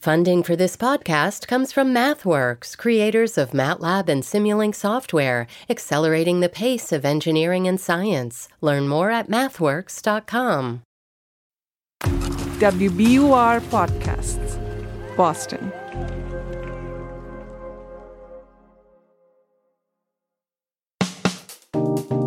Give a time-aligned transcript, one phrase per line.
[0.00, 6.48] Funding for this podcast comes from MathWorks, creators of MATLAB and Simulink software, accelerating the
[6.48, 8.48] pace of engineering and science.
[8.60, 10.82] Learn more at mathworks.com.
[12.04, 15.72] WBUR Podcasts, Boston.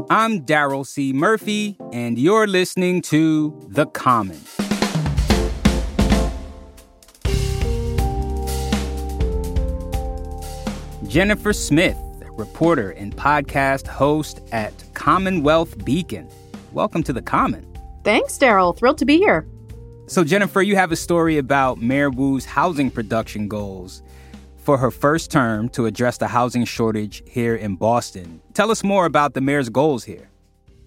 [0.10, 1.14] I'm Daryl C.
[1.14, 4.42] Murphy, and you're listening to The Common.
[11.12, 11.98] Jennifer Smith,
[12.38, 16.26] reporter and podcast host at Commonwealth Beacon.
[16.72, 17.68] Welcome to The Common.
[18.06, 18.78] Thanks, Daryl.
[18.78, 19.46] Thrilled to be here.
[20.08, 24.02] So, Jennifer, you have a story about Mayor Wu's housing production goals
[24.56, 28.40] for her first term to address the housing shortage here in Boston.
[28.54, 30.30] Tell us more about the mayor's goals here.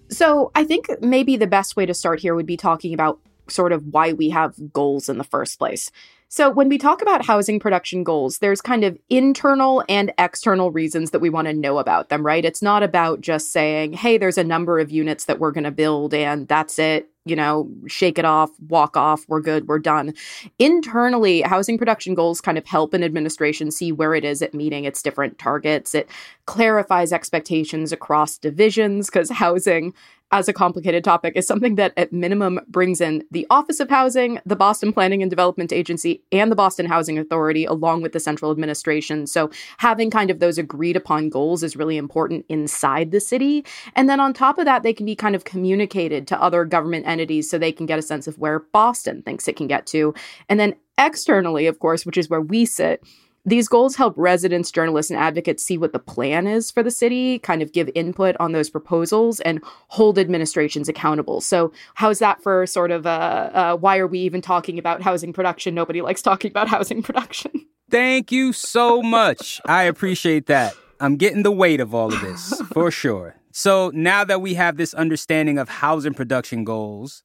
[0.09, 3.71] So, I think maybe the best way to start here would be talking about sort
[3.71, 5.91] of why we have goals in the first place.
[6.27, 11.11] So, when we talk about housing production goals, there's kind of internal and external reasons
[11.11, 12.43] that we want to know about them, right?
[12.43, 15.71] It's not about just saying, hey, there's a number of units that we're going to
[15.71, 17.09] build and that's it.
[17.27, 20.13] You know, shake it off, walk off, we're good, we're done.
[20.59, 24.85] Internally, housing production goals kind of help an administration see where it is at meeting
[24.85, 25.95] its different targets.
[25.95, 26.07] It
[26.45, 29.93] clarifies expectations across divisions because housing
[30.31, 34.39] as a complicated topic is something that at minimum brings in the Office of Housing,
[34.45, 38.51] the Boston Planning and Development Agency, and the Boston Housing Authority, along with the central
[38.51, 39.27] administration.
[39.27, 43.63] So having kind of those agreed upon goals is really important inside the city.
[43.95, 47.05] And then on top of that, they can be kind of communicated to other government
[47.15, 50.13] entities so they can get a sense of where Boston thinks it can get to.
[50.49, 53.01] And then externally, of course, which is where we sit,
[53.45, 57.37] these goals help residents, journalists, and advocates see what the plan is for the city,
[57.39, 61.41] kind of give input on those proposals, and hold administrations accountable.
[61.41, 65.31] So, how's that for sort of uh, uh, why are we even talking about housing
[65.31, 65.75] production?
[65.75, 67.51] Nobody likes talking about housing production.
[67.89, 69.61] Thank you so much.
[69.67, 70.73] I appreciate that.
[70.99, 73.35] I'm getting the weight of all of this for sure.
[73.57, 77.23] So, now that we have this understanding of housing production goals,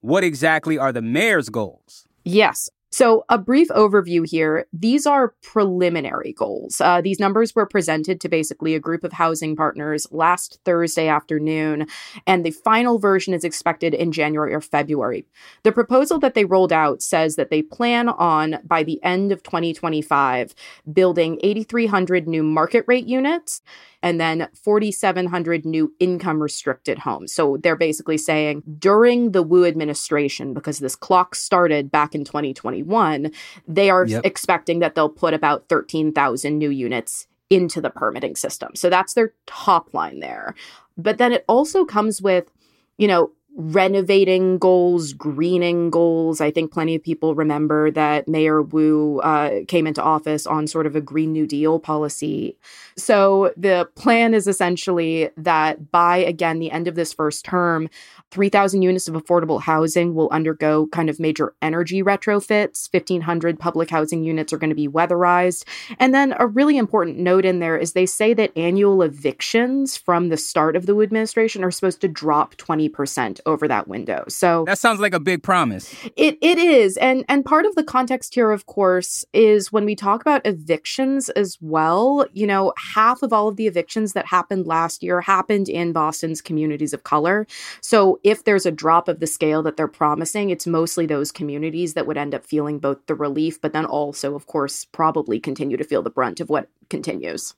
[0.00, 2.08] what exactly are the mayor's goals?
[2.24, 2.68] Yes.
[2.90, 4.66] So, a brief overview here.
[4.72, 6.80] These are preliminary goals.
[6.80, 11.86] Uh, these numbers were presented to basically a group of housing partners last Thursday afternoon,
[12.26, 15.26] and the final version is expected in January or February.
[15.62, 19.44] The proposal that they rolled out says that they plan on, by the end of
[19.44, 20.56] 2025,
[20.92, 23.62] building 8,300 new market rate units
[24.02, 27.32] and then 4,700 new income restricted homes.
[27.32, 33.32] So they're basically saying during the Wu administration, because this clock started back in 2021,
[33.66, 34.24] they are yep.
[34.24, 38.70] expecting that they'll put about 13,000 new units into the permitting system.
[38.74, 40.54] So that's their top line there.
[40.96, 42.50] But then it also comes with,
[42.98, 46.40] you know, renovating goals, greening goals.
[46.40, 50.86] I think plenty of people remember that Mayor Wu uh, came into office on sort
[50.86, 52.56] of a Green New Deal policy.
[52.96, 57.88] So the plan is essentially that by, again, the end of this first term,
[58.30, 62.92] 3,000 units of affordable housing will undergo kind of major energy retrofits.
[62.92, 65.64] 1,500 public housing units are going to be weatherized.
[65.98, 70.28] And then a really important note in there is they say that annual evictions from
[70.28, 74.24] the start of the Wu administration are supposed to drop 20% over that window.
[74.28, 75.94] So that sounds like a big promise.
[76.16, 76.96] It it is.
[76.98, 81.28] And and part of the context here, of course, is when we talk about evictions
[81.30, 85.68] as well, you know, half of all of the evictions that happened last year happened
[85.68, 87.46] in Boston's communities of color.
[87.80, 91.94] So if there's a drop of the scale that they're promising, it's mostly those communities
[91.94, 95.76] that would end up feeling both the relief, but then also, of course, probably continue
[95.76, 97.54] to feel the brunt of what continues.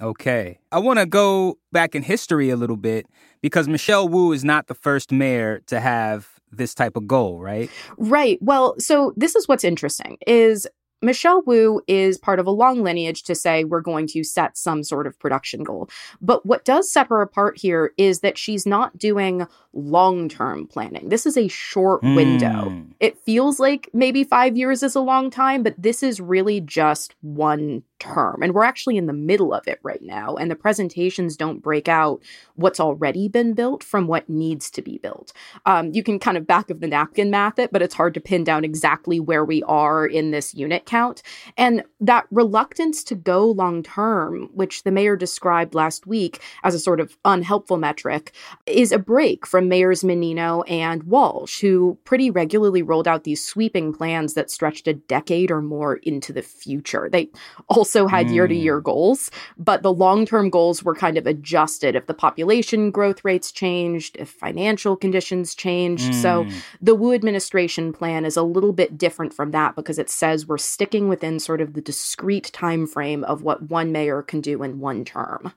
[0.00, 0.58] Okay.
[0.72, 3.06] I want to go back in history a little bit
[3.40, 7.70] because Michelle Wu is not the first mayor to have this type of goal, right?
[7.96, 8.38] Right.
[8.40, 10.66] Well, so this is what's interesting is
[11.02, 14.82] Michelle Wu is part of a long lineage to say we're going to set some
[14.82, 15.88] sort of production goal.
[16.20, 19.46] But what does set her apart here is that she's not doing
[19.76, 21.08] long term planning.
[21.08, 22.70] This is a short window.
[22.70, 22.82] Hmm.
[23.00, 27.14] It feels like maybe five years is a long time, but this is really just
[27.20, 28.42] one term.
[28.42, 30.36] And we're actually in the middle of it right now.
[30.36, 32.22] And the presentations don't break out
[32.54, 35.32] what's already been built from what needs to be built.
[35.64, 38.20] Um, you can kind of back of the napkin math it, but it's hard to
[38.20, 41.22] pin down exactly where we are in this unit count.
[41.56, 46.78] And that reluctance to go long term, which the mayor described last week as a
[46.78, 48.32] sort of unhelpful metric,
[48.66, 53.92] is a break from Mayors Menino and Walsh, who pretty regularly rolled out these sweeping
[53.92, 57.08] plans that stretched a decade or more into the future.
[57.10, 57.30] They
[57.68, 61.94] also had year to year goals, but the long term goals were kind of adjusted
[61.96, 66.12] if the population growth rates changed, if financial conditions changed.
[66.12, 66.22] Mm.
[66.22, 66.46] So
[66.80, 70.58] the Wu administration plan is a little bit different from that because it says we're
[70.58, 74.78] sticking within sort of the discrete time frame of what one mayor can do in
[74.78, 75.52] one term.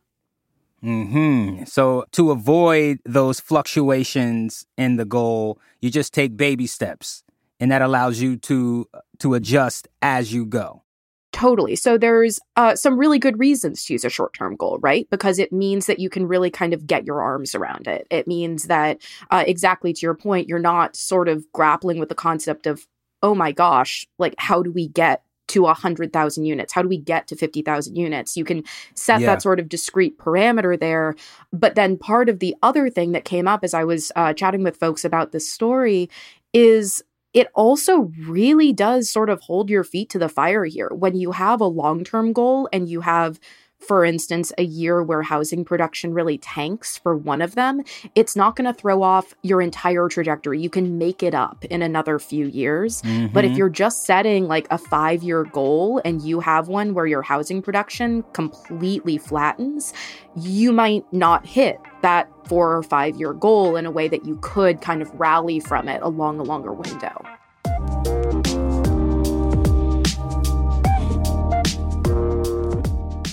[0.82, 1.64] Hmm.
[1.66, 7.24] So to avoid those fluctuations in the goal, you just take baby steps,
[7.60, 8.88] and that allows you to
[9.20, 10.84] to adjust as you go.
[11.32, 11.76] Totally.
[11.76, 15.08] So there's uh, some really good reasons to use a short term goal, right?
[15.12, 18.08] Because it means that you can really kind of get your arms around it.
[18.10, 19.00] It means that,
[19.30, 22.88] uh, exactly to your point, you're not sort of grappling with the concept of,
[23.22, 26.74] oh my gosh, like, how do we get to 100,000 units?
[26.74, 28.38] How do we get to 50,000 units?
[28.38, 28.64] You can
[28.96, 29.28] set yeah.
[29.28, 31.16] that sort of discrete parameter there.
[31.52, 34.64] But then part of the other thing that came up as I was uh, chatting
[34.64, 36.10] with folks about this story
[36.54, 37.04] is
[37.34, 40.90] it also really does sort of hold your feet to the fire here.
[40.90, 43.40] When you have a long term goal and you have
[43.80, 47.82] for instance, a year where housing production really tanks for one of them,
[48.14, 50.60] it's not going to throw off your entire trajectory.
[50.62, 53.02] You can make it up in another few years.
[53.02, 53.34] Mm-hmm.
[53.34, 53.58] But if mm-hmm.
[53.58, 57.62] you're just setting like a five year goal and you have one where your housing
[57.62, 59.94] production completely flattens,
[60.36, 64.38] you might not hit that four or five year goal in a way that you
[64.42, 67.24] could kind of rally from it along a longer window.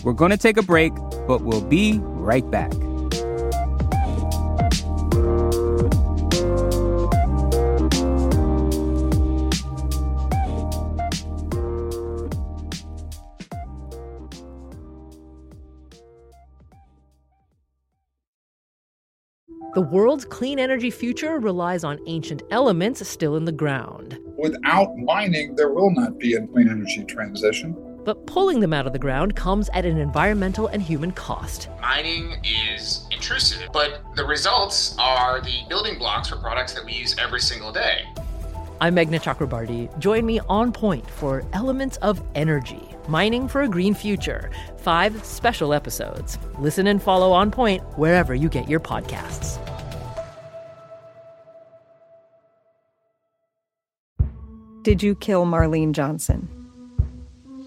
[0.07, 0.95] We're going to take a break,
[1.27, 2.71] but we'll be right back.
[19.75, 24.17] The world's clean energy future relies on ancient elements still in the ground.
[24.39, 28.95] Without mining, there will not be a clean energy transition but pulling them out of
[28.95, 31.69] the ground comes at an environmental and human cost.
[31.83, 37.17] Mining is intrusive, but the results are the building blocks for products that we use
[37.19, 38.05] every single day.
[38.81, 39.99] I'm Meghna Chakrabarti.
[39.99, 44.51] Join me on point for Elements of Energy Mining for a Green Future.
[44.79, 46.39] Five special episodes.
[46.59, 49.59] Listen and follow On Point wherever you get your podcasts.
[54.83, 56.56] Did you kill Marlene Johnson?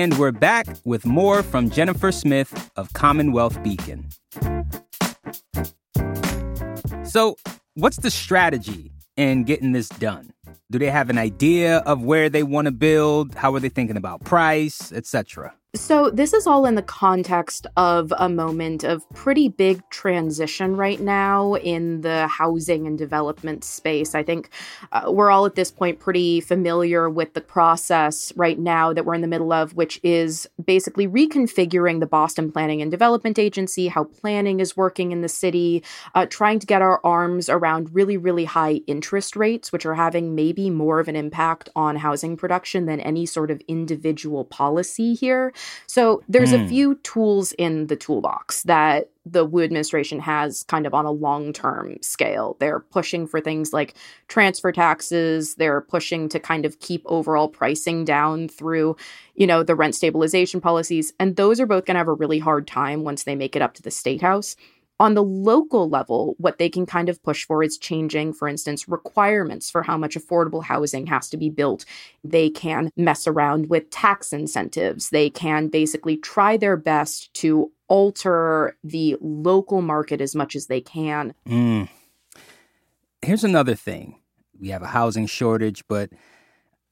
[0.00, 4.06] And we're back with more from Jennifer Smith of Commonwealth Beacon.
[7.02, 7.36] So,
[7.74, 10.32] what's the strategy in getting this done?
[10.70, 13.34] Do they have an idea of where they want to build?
[13.34, 15.54] How are they thinking about price, etc.?
[15.78, 21.00] So, this is all in the context of a moment of pretty big transition right
[21.00, 24.14] now in the housing and development space.
[24.14, 24.50] I think
[24.92, 29.14] uh, we're all at this point pretty familiar with the process right now that we're
[29.14, 34.04] in the middle of, which is basically reconfiguring the Boston Planning and Development Agency, how
[34.04, 35.82] planning is working in the city,
[36.14, 40.34] uh, trying to get our arms around really, really high interest rates, which are having
[40.34, 45.52] maybe more of an impact on housing production than any sort of individual policy here.
[45.86, 46.56] So there's mm.
[46.56, 46.68] a hmm.
[46.68, 51.52] few tools in the toolbox that the Wu administration has kind of on a long
[51.52, 52.56] term scale.
[52.60, 53.94] They're pushing for things like
[54.28, 55.54] transfer taxes.
[55.56, 58.96] They're pushing to kind of keep overall pricing down through,
[59.34, 61.12] you know, the rent stabilization policies.
[61.18, 63.62] And those are both going to have a really hard time once they make it
[63.62, 64.56] up to the state house.
[65.00, 68.88] On the local level, what they can kind of push for is changing, for instance,
[68.88, 71.84] requirements for how much affordable housing has to be built.
[72.24, 75.10] They can mess around with tax incentives.
[75.10, 80.80] They can basically try their best to alter the local market as much as they
[80.80, 81.34] can.
[81.46, 81.88] Mm.
[83.22, 84.16] here's another thing
[84.58, 86.10] we have a housing shortage, but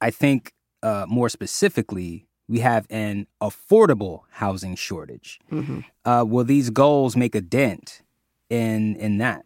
[0.01, 5.41] I think uh, more specifically, we have an affordable housing shortage.
[5.50, 5.81] Mm-hmm.
[6.05, 8.03] Uh, will these goals make a dent
[8.50, 9.45] in in that?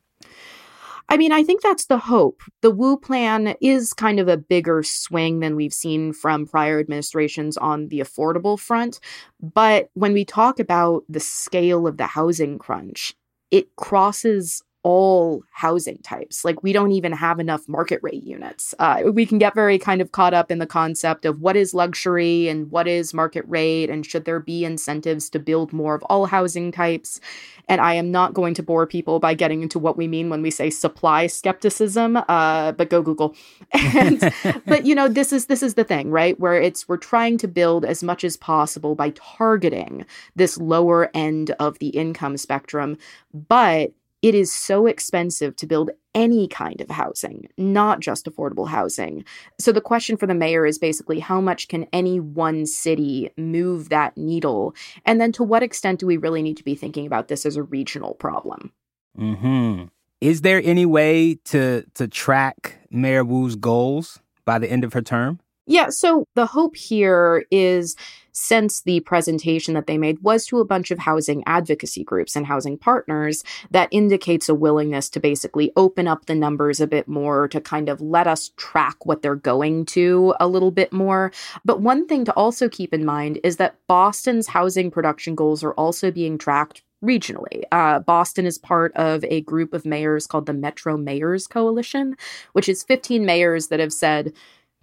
[1.12, 2.40] I mean, I think that's the hope.
[2.61, 7.57] The Wu plan is kind of a bigger swing than we've seen from prior administrations
[7.57, 9.00] on the affordable front.
[9.40, 13.14] But when we talk about the scale of the housing crunch,
[13.50, 16.44] it crosses all housing types.
[16.44, 18.75] Like we don't even have enough market rate units.
[18.78, 21.75] Uh, we can get very kind of caught up in the concept of what is
[21.75, 26.02] luxury and what is market rate, and should there be incentives to build more of
[26.04, 27.20] all housing types.
[27.68, 30.42] And I am not going to bore people by getting into what we mean when
[30.42, 32.16] we say supply skepticism.
[32.28, 33.37] Uh, but go Google.
[33.72, 34.32] And,
[34.66, 36.38] but you know, this is this is the thing, right?
[36.38, 40.04] Where it's we're trying to build as much as possible by targeting
[40.37, 42.96] this lower end of the income spectrum,
[43.32, 43.92] but
[44.23, 49.25] it is so expensive to build any kind of housing, not just affordable housing.
[49.59, 53.89] So the question for the mayor is basically how much can any one city move
[53.89, 54.75] that needle?
[55.07, 57.57] And then to what extent do we really need to be thinking about this as
[57.57, 58.73] a regional problem?
[59.17, 59.85] Hmm.
[60.21, 65.03] Is there any way to to track Mayor Wu's goals by the end of her
[65.03, 65.41] term?
[65.67, 67.97] Yeah, so the hope here is
[68.32, 72.46] since the presentation that they made was to a bunch of housing advocacy groups and
[72.46, 77.49] housing partners that indicates a willingness to basically open up the numbers a bit more
[77.49, 81.32] to kind of let us track what they're going to a little bit more.
[81.64, 85.72] But one thing to also keep in mind is that Boston's housing production goals are
[85.75, 87.62] also being tracked regionally.
[87.72, 92.16] Uh, Boston is part of a group of mayors called the Metro Mayors Coalition,
[92.52, 94.32] which is 15 mayors that have said,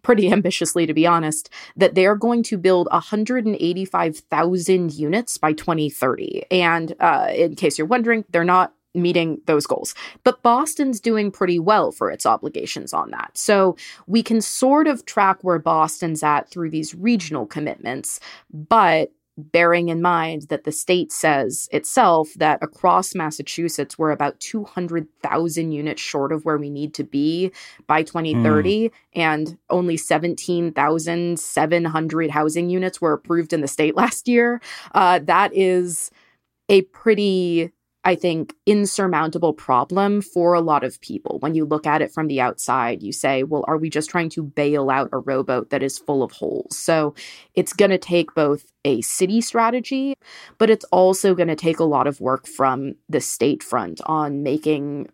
[0.01, 6.45] pretty ambitiously, to be honest, that they are going to build 185,000 units by 2030.
[6.51, 9.93] And uh, in case you're wondering, they're not meeting those goals.
[10.23, 13.37] But Boston's doing pretty well for its obligations on that.
[13.37, 13.77] So
[14.07, 18.19] we can sort of track where Boston's at through these regional commitments,
[18.51, 25.71] but bearing in mind that the state says itself that across Massachusetts, we're about 200,000
[25.71, 27.51] units short of where we need to be
[27.85, 28.91] by 2030, mm.
[29.13, 34.59] and only 17,700 housing units were approved in the state last year.
[34.93, 36.09] Uh, that is
[36.69, 37.71] a pretty
[38.07, 41.39] I think, insurmountable problem for a lot of people.
[41.39, 44.29] When you look at it from the outside, you say, well, are we just trying
[44.29, 46.77] to bail out a rowboat that is full of holes?
[46.77, 47.15] So
[47.53, 50.15] it's going to take both a city strategy,
[50.57, 54.41] but it's also going to take a lot of work from the state front on
[54.41, 55.09] making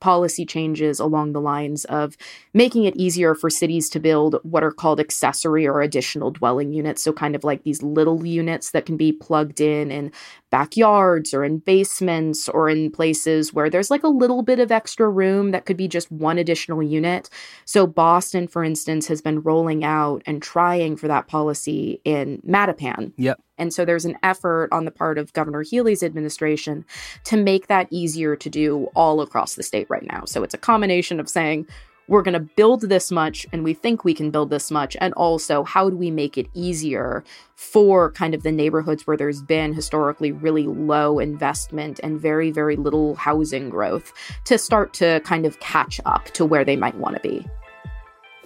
[0.00, 2.16] policy changes along the lines of
[2.54, 7.02] making it easier for cities to build what are called accessory or additional dwelling units.
[7.02, 10.12] So, kind of like these little units that can be plugged in in
[10.56, 15.06] backyards or in basements or in places where there's like a little bit of extra
[15.06, 17.28] room that could be just one additional unit.
[17.66, 23.12] So, Boston, for instance, has been rolling out and trying for that policy in Mattapan.
[23.18, 23.38] Yep.
[23.58, 26.86] And so there's an effort on the part of Governor Healey's administration
[27.24, 30.24] to make that easier to do all across the state right now.
[30.24, 31.66] So it's a combination of saying,
[32.08, 34.96] we're going to build this much and we think we can build this much.
[35.00, 39.42] And also, how do we make it easier for kind of the neighborhoods where there's
[39.42, 44.12] been historically really low investment and very, very little housing growth
[44.44, 47.46] to start to kind of catch up to where they might want to be?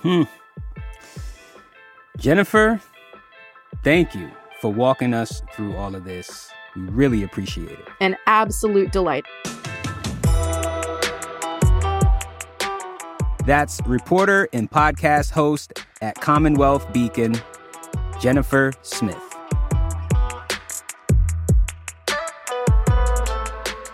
[0.01, 0.23] Hmm.
[2.17, 2.81] Jennifer,
[3.83, 6.51] thank you for walking us through all of this.
[6.77, 7.89] We really appreciate it.
[8.01, 9.25] An absolute delight.
[13.47, 17.35] That's reporter and podcast host at Commonwealth Beacon,
[18.21, 19.17] Jennifer Smith.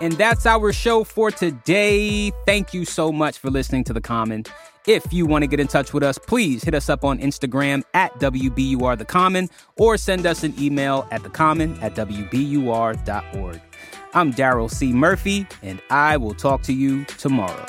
[0.00, 2.30] And that's our show for today.
[2.44, 4.44] Thank you so much for listening to The Common.
[4.86, 7.82] If you want to get in touch with us, please hit us up on Instagram
[7.94, 13.60] at WBUR The Common or send us an email at thecommon at WBUR.org.
[14.14, 14.92] I'm Daryl C.
[14.92, 17.64] Murphy, and I will talk to you tomorrow.